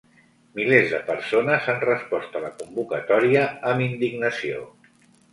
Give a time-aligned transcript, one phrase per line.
[0.59, 4.65] Milers de persones han respost a la convocatòria amb indignació.